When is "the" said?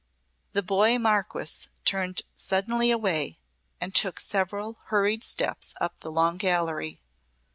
0.53-0.63, 5.99-6.11